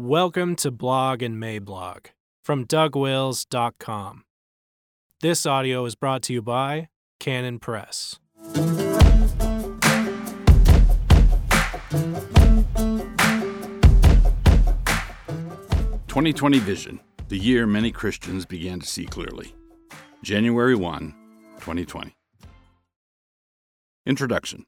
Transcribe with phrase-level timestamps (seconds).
[0.00, 2.10] Welcome to Blog and Mablog
[2.44, 4.22] from DougWils.com.
[5.22, 6.86] This audio is brought to you by
[7.18, 8.20] Canon Press.
[16.06, 19.52] Twenty Twenty Vision, the year many Christians began to see clearly.
[20.22, 21.12] January 1,
[21.56, 22.14] 2020.
[24.06, 24.64] Introduction.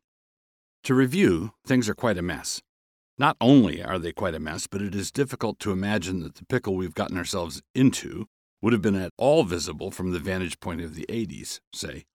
[0.83, 2.61] To review, things are quite a mess.
[3.21, 6.47] Not only are they quite a mess, but it is difficult to imagine that the
[6.47, 8.29] pickle we've gotten ourselves into
[8.62, 12.06] would have been at all visible from the vantage point of the 80s, say.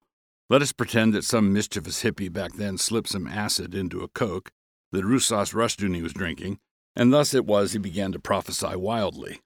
[0.49, 4.49] Let us pretend that some mischievous hippie back then slipped some acid into a Coke
[4.91, 6.57] that Rousas Rushdoony was drinking,
[6.95, 9.41] and thus it was he began to prophesy wildly.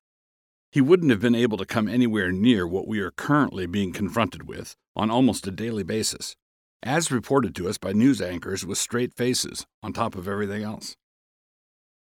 [0.71, 4.47] He wouldn't have been able to come anywhere near what we are currently being confronted
[4.47, 6.37] with on almost a daily basis,
[6.81, 10.95] as reported to us by news anchors with straight faces on top of everything else.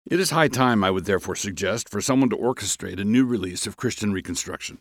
[0.04, 3.68] It is high time, I would therefore suggest, for someone to orchestrate a new release
[3.68, 4.78] of Christian Reconstruction.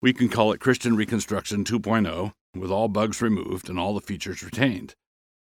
[0.00, 4.42] We can call it Christian Reconstruction 2.0, with all bugs removed and all the features
[4.42, 4.94] retained.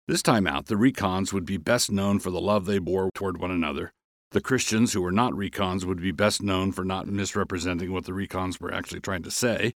[0.06, 3.40] This time out, the recons would be best known for the love they bore toward
[3.40, 3.92] one another.
[4.30, 8.12] The Christians who were not recons would be best known for not misrepresenting what the
[8.12, 9.72] recons were actually trying to say,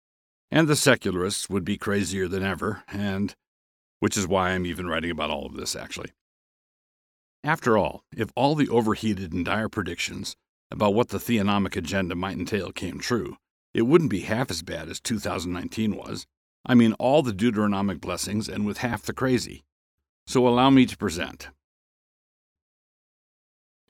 [0.52, 3.34] and the secularists would be crazier than ever, and
[3.98, 6.12] which is why I'm even writing about all of this, actually.
[7.44, 10.34] After all, if all the overheated and dire predictions
[10.70, 13.36] about what the theonomic agenda might entail came true,
[13.74, 16.24] it wouldn't be half as bad as 2019 was.
[16.64, 19.62] I mean, all the Deuteronomic blessings and with half the crazy.
[20.26, 21.50] So allow me to present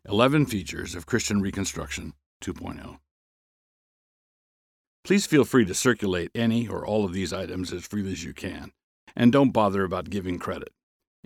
[0.08, 2.98] 11 Features of Christian Reconstruction 2.0.
[5.05, 8.34] Please feel free to circulate any or all of these items as freely as you
[8.34, 8.72] can,
[9.14, 10.72] and don't bother about giving credit.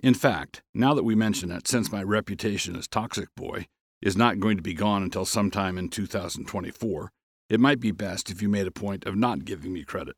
[0.01, 3.67] In fact, now that we mention it, since my reputation as Toxic Boy
[4.01, 7.11] is not going to be gone until sometime in 2024,
[7.49, 10.15] it might be best if you made a point of not giving me credit.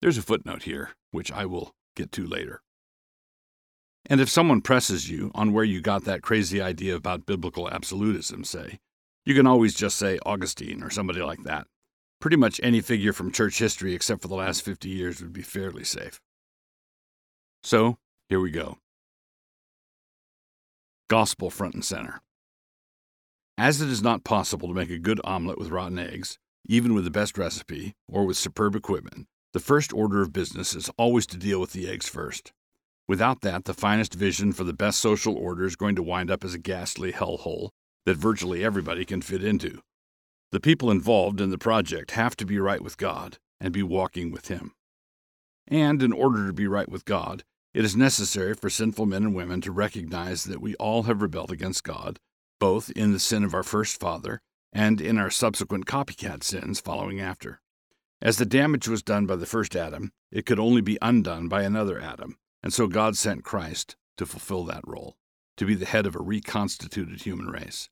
[0.00, 2.62] There's a footnote here, which I will get to later.
[4.06, 8.44] And if someone presses you on where you got that crazy idea about biblical absolutism,
[8.44, 8.78] say,
[9.24, 11.66] you can always just say Augustine or somebody like that.
[12.20, 15.42] Pretty much any figure from church history except for the last 50 years would be
[15.42, 16.20] fairly safe.
[17.64, 17.96] So,
[18.28, 18.78] here we go
[21.08, 22.20] gospel front and center.
[23.58, 27.04] As it is not possible to make a good omelet with rotten eggs, even with
[27.04, 31.36] the best recipe or with superb equipment, the first order of business is always to
[31.36, 32.52] deal with the eggs first.
[33.06, 36.42] Without that, the finest vision for the best social order is going to wind up
[36.42, 37.68] as a ghastly hellhole
[38.06, 39.80] that virtually everybody can fit into.
[40.52, 44.32] The people involved in the project have to be right with God and be walking
[44.32, 44.72] with Him.
[45.68, 49.34] And in order to be right with God, it is necessary for sinful men and
[49.34, 52.20] women to recognize that we all have rebelled against God,
[52.60, 54.40] both in the sin of our first father
[54.72, 57.60] and in our subsequent copycat sins following after.
[58.22, 61.62] As the damage was done by the first Adam, it could only be undone by
[61.62, 65.16] another Adam, and so God sent Christ to fulfill that role,
[65.56, 67.88] to be the head of a reconstituted human race.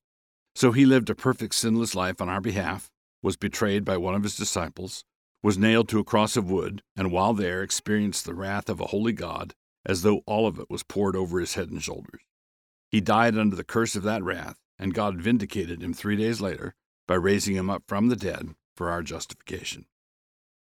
[0.54, 2.88] So he lived a perfect sinless life on our behalf,
[3.20, 5.04] was betrayed by one of his disciples,
[5.42, 8.86] was nailed to a cross of wood, and while there experienced the wrath of a
[8.86, 9.54] holy God
[9.84, 12.20] as though all of it was poured over his head and shoulders.
[12.90, 16.74] He died under the curse of that wrath, and God vindicated him three days later
[17.06, 19.86] by raising him up from the dead for our justification.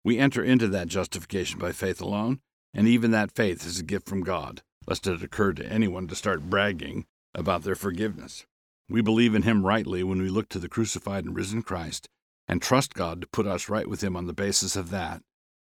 [0.05, 2.41] We enter into that justification by faith alone,
[2.73, 6.15] and even that faith is a gift from God, lest it occur to anyone to
[6.15, 8.47] start bragging about their forgiveness.
[8.89, 12.09] We believe in Him rightly when we look to the crucified and risen Christ
[12.47, 15.23] and trust God to put us right with Him on the basis of that,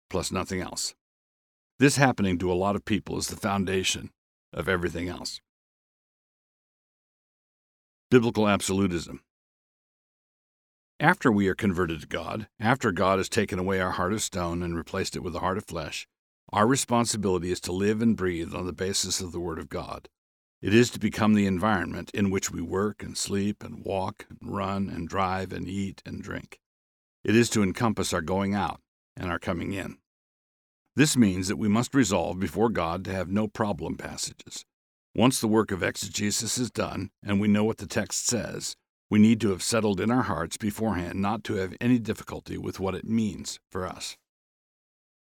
[0.10, 0.94] plus nothing else.
[1.80, 4.10] This happening to a lot of people is the foundation
[4.52, 5.42] of everything else.
[8.10, 9.22] Biblical absolutism.
[11.00, 14.64] After we are converted to God, after God has taken away our heart of stone
[14.64, 16.08] and replaced it with a heart of flesh,
[16.52, 20.10] our responsibility is to live and breathe on the basis of the Word of God.
[20.64, 24.40] It is to become the environment in which we work and sleep and walk and
[24.42, 26.60] run and drive and eat and drink.
[27.24, 28.82] It is to encompass our going out
[29.16, 29.98] and our coming in.
[30.98, 34.66] This means that we must resolve before God to have no problem passages.
[35.14, 38.76] Once the work of exegesis is done and we know what the text says,
[39.08, 42.80] we need to have settled in our hearts beforehand not to have any difficulty with
[42.80, 44.18] what it means for us.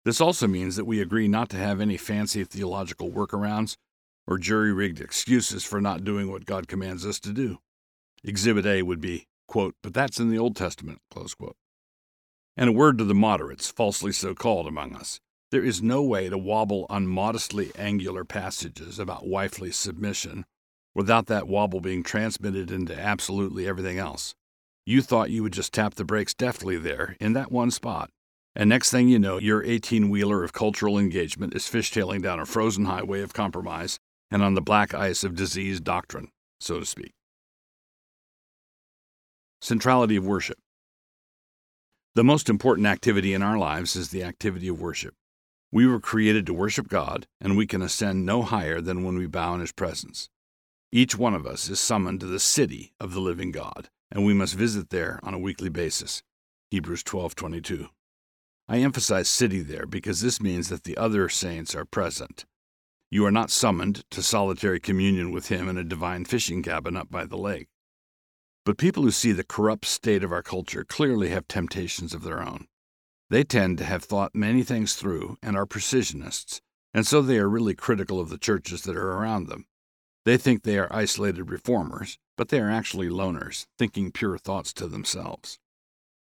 [0.04, 3.78] This also means that we agree not to have any fancy theological workarounds
[4.28, 7.60] or jury rigged excuses for not doing what God commands us to do.
[8.26, 11.56] Exhibit A would be, quote, but that's in the Old Testament, close quote.
[12.58, 15.22] And a word to the moderates, falsely so called among us.
[15.52, 20.46] There is no way to wobble on modestly angular passages about wifely submission
[20.96, 24.34] without that wobble being transmitted into absolutely everything else.
[24.86, 28.10] You thought you would just tap the brakes deftly there, in that one spot.
[28.56, 32.46] And next thing you know, your 18 wheeler of cultural engagement is fishtailing down a
[32.46, 34.00] frozen highway of compromise
[34.32, 36.30] and on the black ice of diseased doctrine,
[36.62, 37.12] so to speak.
[39.62, 40.58] Centrality of worship.
[42.16, 45.14] The most important activity in our lives is the activity of worship.
[45.72, 49.26] We were created to worship God, and we can ascend no higher than when we
[49.26, 50.30] bow in His presence.
[50.92, 54.34] Each one of us is summoned to the city of the living God, and we
[54.34, 56.24] must visit there on a weekly basis.
[56.72, 57.90] Hebrews 12:22.
[58.68, 62.46] I emphasize city there because this means that the other saints are present.
[63.10, 67.10] You are not summoned to solitary communion with him in a divine fishing cabin up
[67.10, 67.68] by the lake.
[68.66, 72.42] But people who see the corrupt state of our culture clearly have temptations of their
[72.42, 72.68] own.
[73.32, 76.60] They tend to have thought many things through and are precisionists,
[76.94, 79.68] and so they are really critical of the churches that are around them.
[80.26, 84.88] They think they are isolated reformers, but they are actually loners, thinking pure thoughts to
[84.88, 85.60] themselves.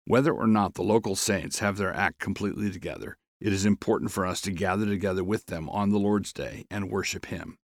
[0.04, 4.24] Whether or not the local saints have their act completely together, it is important for
[4.24, 7.58] us to gather together with them on the Lord's Day and worship Him.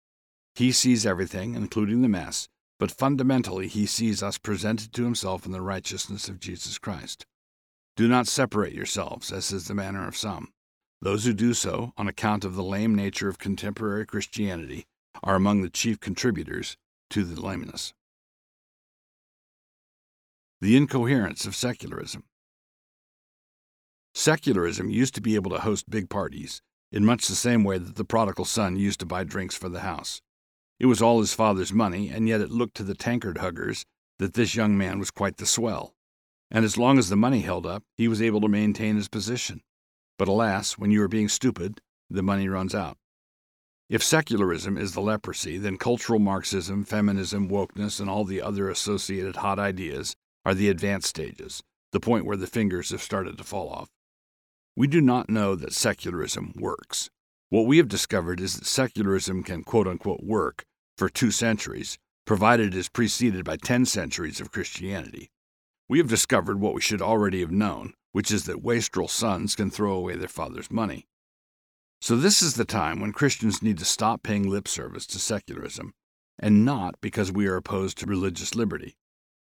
[0.55, 2.49] He sees everything, including the Mass,
[2.79, 7.27] but fundamentally He sees us presented to Himself in the righteousness of Jesus Christ.
[7.97, 10.53] Do not separate yourselves, as is the manner of some.
[11.01, 14.85] Those who do so, on account of the lame nature of contemporary Christianity,
[15.23, 16.77] are among the chief contributors
[17.09, 17.95] to the lameness.
[20.61, 22.25] The incoherence of secularism.
[24.13, 26.61] Secularism used to be able to host big parties,
[26.91, 29.79] in much the same way that the prodigal son used to buy drinks for the
[29.79, 30.21] house.
[30.79, 33.85] It was all his father's money, and yet it looked to the tankard huggers
[34.19, 35.95] that this young man was quite the swell.
[36.49, 39.61] And as long as the money held up, he was able to maintain his position.
[40.17, 42.97] But alas, when you are being stupid, the money runs out.
[43.89, 49.37] If secularism is the leprosy, then cultural Marxism, feminism, wokeness, and all the other associated
[49.37, 50.15] hot ideas
[50.45, 53.89] are the advanced stages, the point where the fingers have started to fall off.
[54.75, 57.09] We do not know that secularism works.
[57.49, 60.65] What we have discovered is that secularism can quote unquote work
[60.97, 65.29] for two centuries, provided it is preceded by ten centuries of Christianity.
[65.89, 69.71] We have discovered what we should already have known, which is that wastrel sons can
[69.71, 71.07] throw away their father's money.
[72.01, 75.93] So, this is the time when Christians need to stop paying lip service to secularism,
[76.37, 78.97] and not because we are opposed to religious liberty.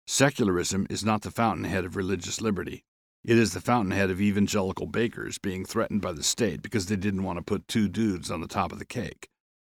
[0.05, 2.83] Secularism is not the fountainhead of religious liberty.
[3.23, 7.23] It is the fountainhead of evangelical bakers being threatened by the state because they didn't
[7.23, 9.29] want to put two dudes on the top of the cake.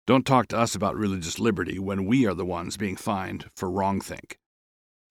[0.06, 3.70] Don't talk to us about religious liberty when we are the ones being fined for
[3.70, 4.36] wrongthink.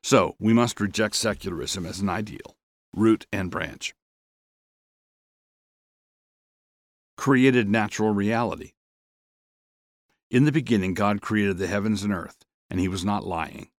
[0.03, 2.57] So, we must reject secularism as an ideal,
[2.93, 3.93] root and branch.
[7.17, 8.71] created natural reality.
[10.29, 13.69] In the beginning, God created the heavens and earth, and He was not lying.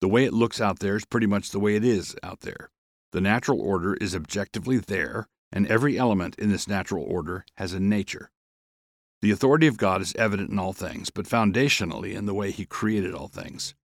[0.00, 2.70] The way it looks out there is pretty much the way it is out there.
[3.12, 7.80] The natural order is objectively there, and every element in this natural order has a
[7.80, 8.30] nature.
[9.22, 12.64] The authority of God is evident in all things, but foundationally in the way He
[12.64, 13.74] created all things.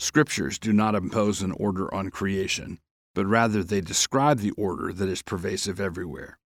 [0.00, 2.78] Scriptures do not impose an order on creation,
[3.14, 6.38] but rather they describe the order that is pervasive everywhere.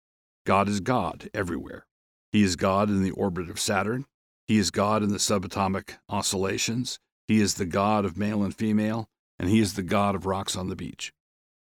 [0.46, 1.87] God is God everywhere.
[2.32, 4.06] He is God in the orbit of Saturn.
[4.49, 6.99] He is God in the subatomic oscillations.
[7.28, 10.56] He is the God of male and female, and He is the God of rocks
[10.56, 11.12] on the beach.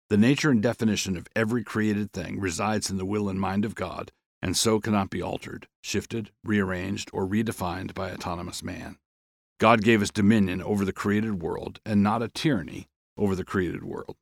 [0.09, 3.75] The nature and definition of every created thing resides in the will and mind of
[3.75, 8.97] God, and so cannot be altered, shifted, rearranged, or redefined by autonomous man.
[9.59, 13.83] God gave us dominion over the created world, and not a tyranny over the created
[13.83, 14.17] world.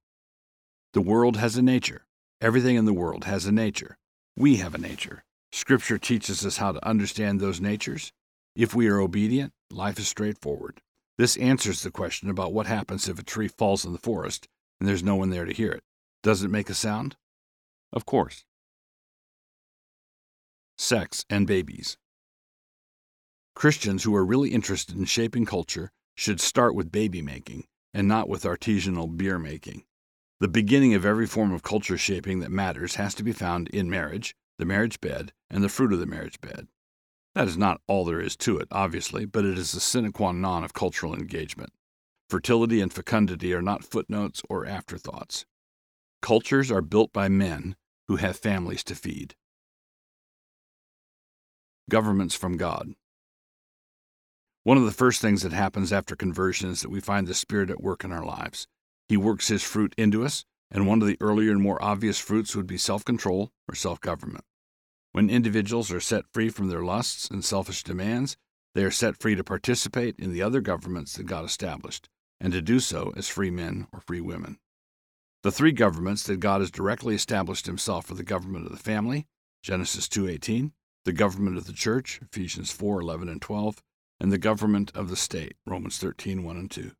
[0.93, 2.05] The world has a nature.
[2.39, 3.97] Everything in the world has a nature.
[4.35, 5.23] We have a nature.
[5.51, 8.11] Scripture teaches us how to understand those natures.
[8.55, 10.81] If we are obedient, life is straightforward.
[11.17, 14.47] This answers the question about what happens if a tree falls in the forest
[14.79, 15.83] and there's no one there to hear it.
[16.23, 17.15] Does it make a sound?
[17.93, 18.43] Of course.
[20.77, 21.97] Sex and babies.
[23.55, 28.27] Christians who are really interested in shaping culture should start with baby making and not
[28.27, 29.83] with artisanal beer making.
[30.39, 33.89] The beginning of every form of culture shaping that matters has to be found in
[33.89, 36.67] marriage, the marriage bed, and the fruit of the marriage bed.
[37.35, 40.31] That is not all there is to it, obviously, but it is the sine qua
[40.31, 41.71] non of cultural engagement.
[42.29, 45.45] Fertility and fecundity are not footnotes or afterthoughts.
[46.21, 47.75] Cultures are built by men
[48.07, 49.35] who have families to feed.
[51.89, 52.93] Governments from God.
[54.63, 57.69] One of the first things that happens after conversion is that we find the Spirit
[57.69, 58.65] at work in our lives.
[59.09, 62.55] He works His fruit into us, and one of the earlier and more obvious fruits
[62.55, 64.45] would be self control or self government.
[65.11, 68.37] When individuals are set free from their lusts and selfish demands,
[68.73, 72.07] they are set free to participate in the other governments that God established,
[72.39, 74.59] and to do so as free men or free women.
[75.43, 79.27] The three governments that God has directly established himself are the government of the family,
[79.61, 80.71] Genesis 2:18,
[81.03, 83.83] the government of the church, Ephesians 4:11 and 12,
[84.23, 86.93] and the government of the state, Romans 13:1 and 2.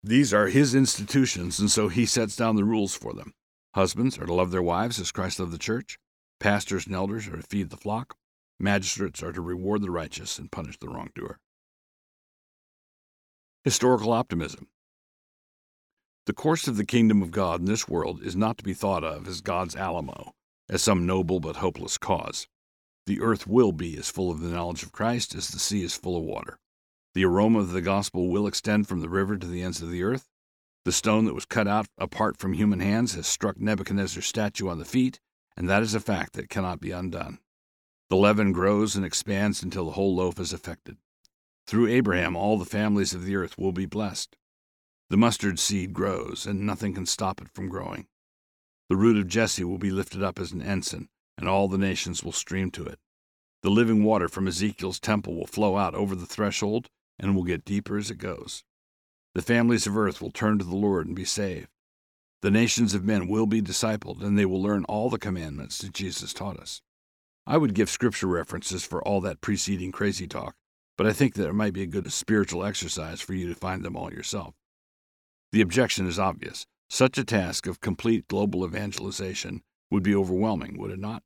[0.00, 3.34] These are his institutions, and so he sets down the rules for them.
[3.74, 5.98] Husbands are to love their wives as Christ loved the church.
[6.38, 8.16] Pastors and elders are to feed the flock.
[8.60, 11.40] Magistrates are to reward the righteous and punish the wrongdoer.
[13.64, 14.68] Historical optimism.
[16.26, 19.02] The course of the kingdom of God in this world is not to be thought
[19.02, 20.32] of as God's Alamo,
[20.68, 22.46] as some noble but hopeless cause.
[23.06, 25.96] The earth will be as full of the knowledge of Christ as the sea is
[25.96, 26.58] full of water.
[27.14, 30.02] The aroma of the gospel will extend from the river to the ends of the
[30.02, 30.28] earth.
[30.84, 34.78] The stone that was cut out apart from human hands has struck Nebuchadnezzar's statue on
[34.78, 35.20] the feet,
[35.56, 37.38] and that is a fact that cannot be undone.
[38.08, 40.96] The leaven grows and expands until the whole loaf is affected.
[41.66, 44.36] Through Abraham, all the families of the earth will be blessed.
[45.10, 48.06] The mustard seed grows, and nothing can stop it from growing.
[48.88, 51.08] The root of Jesse will be lifted up as an ensign,
[51.40, 53.00] and all the nations will stream to it.
[53.62, 57.64] The living water from Ezekiel's temple will flow out over the threshold and will get
[57.64, 58.62] deeper as it goes.
[59.34, 61.68] The families of earth will turn to the Lord and be saved.
[62.42, 65.92] The nations of men will be discipled, and they will learn all the commandments that
[65.92, 66.80] Jesus taught us.
[67.46, 70.54] I would give scripture references for all that preceding crazy talk,
[70.96, 73.82] but I think that it might be a good spiritual exercise for you to find
[73.84, 74.54] them all yourself.
[75.52, 76.66] The objection is obvious.
[76.88, 81.22] Such a task of complete global evangelization would be overwhelming, would it not?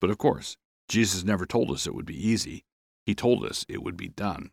[0.00, 0.56] But of course,
[0.88, 2.64] Jesus never told us it would be easy.
[3.04, 4.50] He told us it would be done.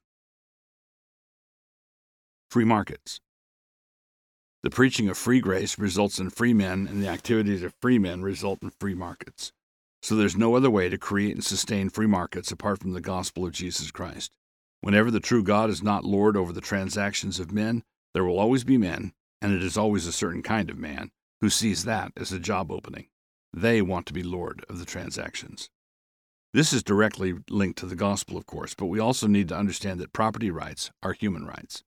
[2.50, 3.20] Free markets.
[4.64, 8.22] The preaching of free grace results in free men, and the activities of free men
[8.22, 9.52] result in free markets.
[10.02, 13.46] So there's no other way to create and sustain free markets apart from the gospel
[13.46, 14.32] of Jesus Christ.
[14.82, 17.84] Whenever the true God is not Lord over the transactions of men,
[18.14, 21.50] there will always be men, and it is always a certain kind of man, who
[21.50, 23.08] sees that as a job opening.
[23.54, 25.70] They want to be Lord of the transactions.
[26.54, 30.00] This is directly linked to the gospel, of course, but we also need to understand
[30.00, 31.84] that property rights are human rights.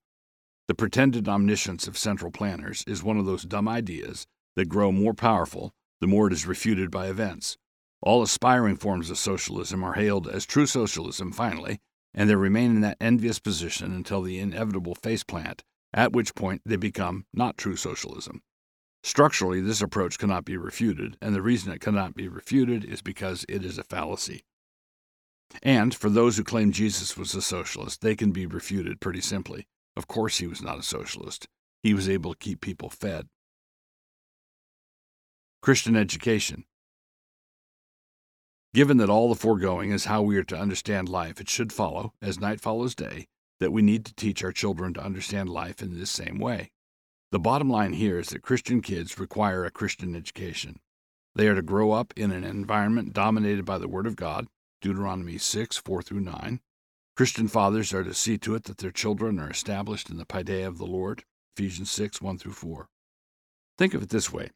[0.67, 5.13] The pretended omniscience of central planners is one of those dumb ideas that grow more
[5.13, 7.57] powerful the more it is refuted by events.
[8.01, 11.79] All aspiring forms of socialism are hailed as true socialism finally,
[12.13, 15.61] and they remain in that envious position until the inevitable faceplant,
[15.93, 18.41] at which point they become not true socialism.
[19.03, 23.45] Structurally, this approach cannot be refuted, and the reason it cannot be refuted is because
[23.47, 24.43] it is a fallacy.
[25.63, 29.67] And for those who claim Jesus was a socialist, they can be refuted pretty simply.
[29.95, 31.47] Of course, he was not a socialist.
[31.83, 33.27] He was able to keep people fed.
[35.61, 36.65] Christian education.
[38.73, 42.13] Given that all the foregoing is how we are to understand life, it should follow,
[42.21, 43.27] as night follows day,
[43.59, 46.71] that we need to teach our children to understand life in this same way.
[47.31, 50.79] The bottom line here is that Christian kids require a Christian education.
[51.35, 54.47] They are to grow up in an environment dominated by the Word of God,
[54.81, 56.61] Deuteronomy 6 4 through 9,
[57.17, 60.67] Christian fathers are to see to it that their children are established in the paideia
[60.67, 61.23] of the Lord,
[61.55, 62.87] Ephesians 6 1 through 4.
[63.75, 64.51] Think of it this way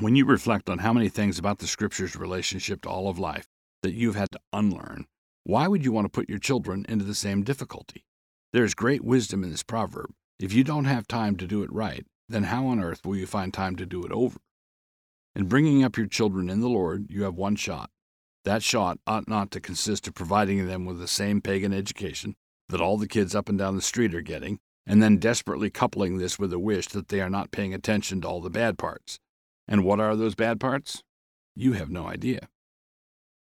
[0.00, 3.46] when you reflect on how many things about the Scripture's relationship to all of life
[3.82, 5.04] that you've had to unlearn,
[5.44, 8.06] why would you want to put your children into the same difficulty?
[8.54, 10.14] There is great wisdom in this proverb.
[10.38, 13.26] If you don't have time to do it right, then how on earth will you
[13.26, 14.40] find time to do it over?
[15.36, 17.90] In bringing up your children in the Lord, you have one shot.
[18.44, 22.34] That shot ought not to consist of providing them with the same pagan education
[22.68, 26.18] that all the kids up and down the street are getting, and then desperately coupling
[26.18, 29.18] this with a wish that they are not paying attention to all the bad parts.
[29.68, 31.02] And what are those bad parts?
[31.54, 32.48] You have no idea.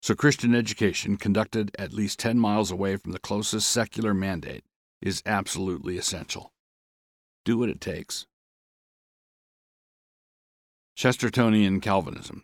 [0.02, 4.64] So, Christian education, conducted at least 10 miles away from the closest secular mandate,
[5.02, 6.54] is absolutely essential.
[7.48, 8.26] Do what it takes.
[10.98, 12.44] Chestertonian Calvinism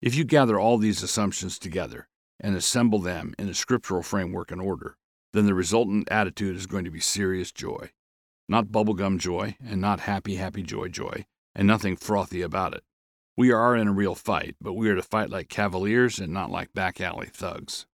[0.00, 2.08] if you gather all these assumptions together
[2.40, 4.96] and assemble them in a scriptural framework and order,
[5.34, 7.90] then the resultant attitude is going to be serious joy.
[8.48, 12.82] Not bubblegum joy, and not happy, happy joy joy, and nothing frothy about it.
[13.36, 16.50] We are in a real fight, but we are to fight like cavaliers and not
[16.50, 17.86] like back alley thugs.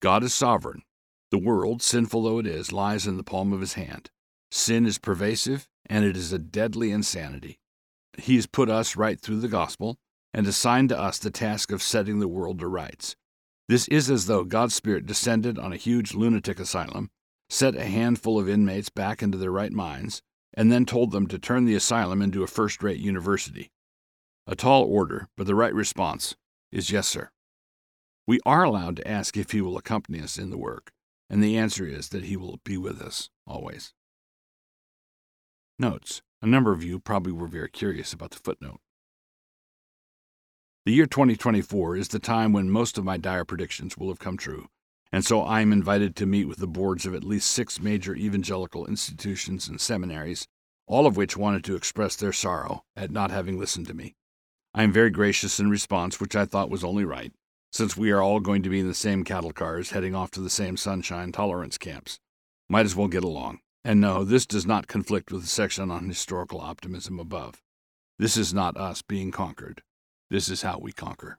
[0.00, 0.82] God is sovereign.
[1.34, 4.08] The world, sinful though it is, lies in the palm of his hand.
[4.52, 7.58] Sin is pervasive, and it is a deadly insanity.
[8.16, 9.98] He has put us right through the gospel,
[10.32, 13.16] and assigned to us the task of setting the world to rights.
[13.68, 17.10] This is as though God's Spirit descended on a huge lunatic asylum,
[17.50, 20.22] set a handful of inmates back into their right minds,
[20.56, 23.72] and then told them to turn the asylum into a first rate university.
[24.46, 26.36] A tall order, but the right response
[26.70, 27.30] is yes, sir.
[28.24, 30.92] We are allowed to ask if He will accompany us in the work,
[31.28, 33.92] and the answer is that He will be with us always.
[35.78, 36.22] Notes.
[36.40, 38.80] A number of you probably were very curious about the footnote.
[40.84, 44.36] The year 2024 is the time when most of my dire predictions will have come
[44.36, 44.68] true,
[45.10, 48.14] and so I am invited to meet with the boards of at least six major
[48.14, 50.46] evangelical institutions and seminaries,
[50.86, 54.14] all of which wanted to express their sorrow at not having listened to me.
[54.74, 57.32] I am very gracious in response, which I thought was only right,
[57.74, 60.40] since we are all going to be in the same cattle cars heading off to
[60.40, 62.20] the same sunshine tolerance camps.
[62.68, 63.58] Might as well get along.
[63.84, 67.60] And no, this does not conflict with the section on historical optimism above.
[68.16, 69.82] This is not us being conquered.
[70.30, 71.36] This is how we conquer.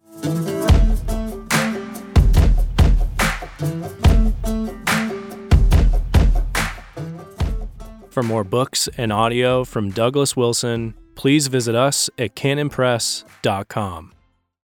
[8.10, 14.15] For more books and audio from Douglas Wilson, please visit us at canonpress.com.